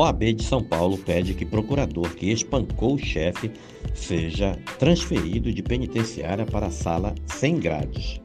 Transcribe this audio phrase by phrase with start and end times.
[0.00, 3.50] OAB de São Paulo pede que procurador que espancou o chefe
[3.92, 8.18] seja transferido de penitenciária para a sala sem grades.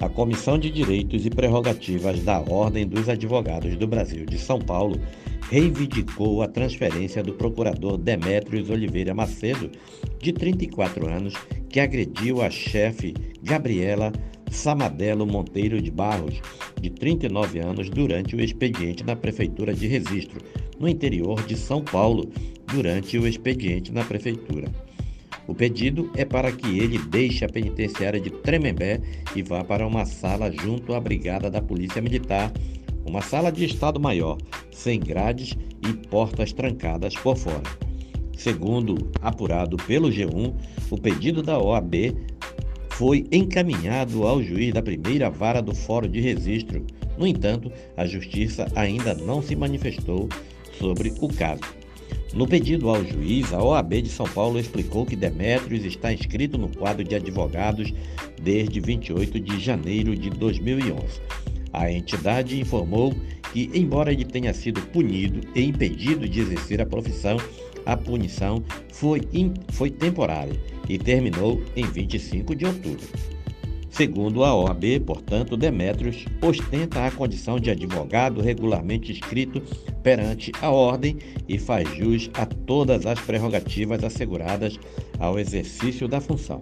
[0.00, 4.98] A Comissão de Direitos e Prerrogativas da Ordem dos Advogados do Brasil de São Paulo
[5.50, 9.70] reivindicou a transferência do procurador Demétrios Oliveira Macedo,
[10.18, 11.34] de 34 anos,
[11.68, 13.12] que agrediu a chefe
[13.42, 14.10] Gabriela
[14.50, 16.40] Samadelo Monteiro de Barros,
[16.80, 20.40] de 39 anos, durante o expediente na Prefeitura de Registro,
[20.78, 22.28] no interior de São Paulo,
[22.66, 24.68] durante o expediente na Prefeitura.
[25.46, 29.00] O pedido é para que ele deixe a penitenciária de Tremembé
[29.34, 32.52] e vá para uma sala junto à Brigada da Polícia Militar,
[33.04, 34.38] uma sala de Estado-Maior,
[34.70, 35.56] sem grades
[35.88, 37.62] e portas trancadas por fora.
[38.36, 40.54] Segundo apurado pelo G1,
[40.90, 42.14] o pedido da OAB
[43.00, 46.84] foi encaminhado ao juiz da primeira vara do Fórum de Registro.
[47.16, 50.28] No entanto, a Justiça ainda não se manifestou
[50.78, 51.62] sobre o caso.
[52.34, 56.68] No pedido ao juiz, a OAB de São Paulo explicou que Demétrios está inscrito no
[56.68, 57.90] quadro de advogados
[58.42, 61.22] desde 28 de janeiro de 2011.
[61.72, 63.14] A entidade informou
[63.50, 67.38] que, embora ele tenha sido punido e impedido de exercer a profissão,
[67.86, 69.22] a punição foi,
[69.70, 70.52] foi temporária
[70.90, 73.06] e terminou em 25 de outubro.
[73.90, 79.62] Segundo a OAB, portanto, Demétrios ostenta a condição de advogado regularmente inscrito
[80.02, 84.78] perante a ordem e faz jus a todas as prerrogativas asseguradas
[85.18, 86.60] ao exercício da função.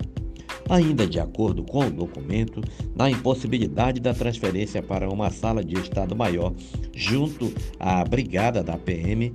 [0.68, 2.60] Ainda de acordo com o documento,
[2.94, 6.52] na impossibilidade da transferência para uma sala de Estado Maior
[6.94, 9.32] junto à brigada da PM,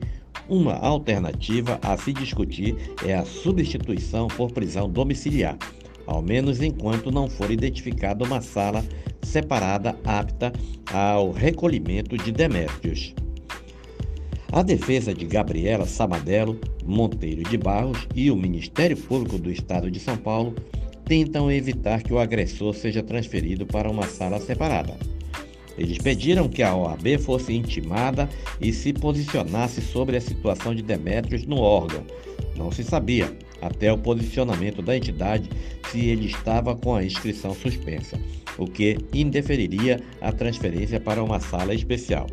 [0.47, 5.57] uma alternativa a se discutir é a substituição por prisão domiciliar,
[6.05, 8.83] ao menos enquanto não for identificada uma sala
[9.21, 10.51] separada apta
[10.91, 13.13] ao recolhimento de Demétrios.
[14.51, 19.99] A defesa de Gabriela Samadelo Monteiro de Barros e o Ministério Público do Estado de
[19.99, 20.53] São Paulo
[21.05, 24.95] tentam evitar que o agressor seja transferido para uma sala separada.
[25.77, 28.29] Eles pediram que a OAB fosse intimada
[28.61, 32.03] e se posicionasse sobre a situação de Demétrios no órgão.
[32.55, 35.49] Não se sabia, até o posicionamento da entidade,
[35.89, 38.19] se ele estava com a inscrição suspensa,
[38.57, 42.27] o que indeferiria a transferência para uma sala especial.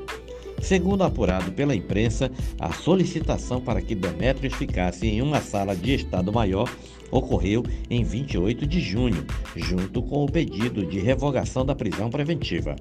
[0.61, 6.33] Segundo apurado pela imprensa, a solicitação para que Demétrios ficasse em uma sala de Estado
[6.33, 6.71] Maior
[7.11, 9.27] ocorreu em 28 de junho,
[9.57, 12.77] junto com o pedido de revogação da prisão preventiva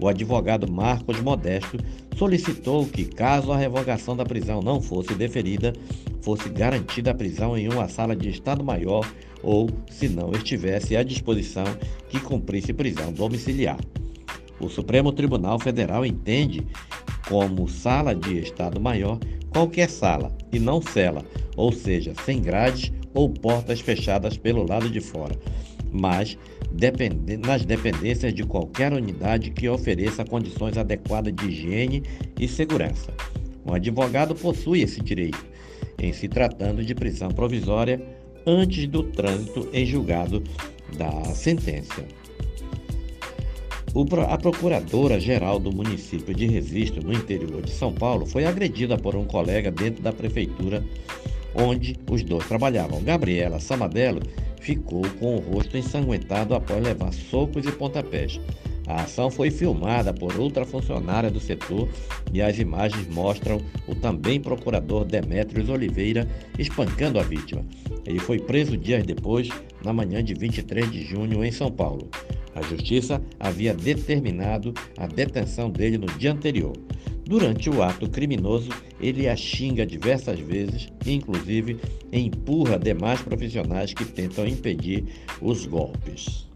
[0.00, 1.76] o advogado Marcos Modesto
[2.16, 5.72] solicitou que, caso a revogação da prisão não fosse deferida,
[6.20, 9.08] fosse garantida a prisão em uma sala de Estado Maior
[9.42, 11.64] ou, se não estivesse à disposição,
[12.08, 13.78] que cumprisse prisão domiciliar.
[14.60, 16.66] O Supremo Tribunal Federal entende
[17.28, 19.18] como sala de Estado Maior
[19.50, 21.24] qualquer sala e não cela,
[21.56, 25.34] ou seja, sem grades ou portas fechadas pelo lado de fora,
[25.90, 26.38] mas
[27.44, 32.02] nas dependências de qualquer unidade que ofereça condições adequadas de higiene
[32.38, 33.12] e segurança.
[33.66, 35.44] Um advogado possui esse direito,
[35.98, 38.00] em se tratando de prisão provisória
[38.46, 40.42] antes do trânsito em julgado
[40.96, 42.04] da sentença.
[44.28, 49.24] A procuradora-geral do município de Registro, no interior de São Paulo, foi agredida por um
[49.24, 50.84] colega dentro da prefeitura
[51.54, 53.02] onde os dois trabalhavam.
[53.02, 54.20] Gabriela Samadelo
[54.60, 58.40] ficou com o rosto ensanguentado após levar socos e pontapés.
[58.86, 61.88] A ação foi filmada por outra funcionária do setor
[62.32, 66.26] e as imagens mostram o também procurador Demétrios Oliveira
[66.58, 67.64] espancando a vítima.
[68.06, 69.50] Ele foi preso dias depois,
[69.84, 72.08] na manhã de 23 de junho, em São Paulo.
[72.58, 76.72] A justiça havia determinado a detenção dele no dia anterior.
[77.24, 78.70] Durante o ato criminoso,
[79.00, 81.78] ele a xinga diversas vezes, inclusive
[82.12, 85.04] empurra demais profissionais que tentam impedir
[85.40, 86.47] os golpes.